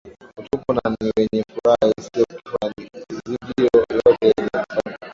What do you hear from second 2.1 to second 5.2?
kifani izidiyo yote yenye kufanyika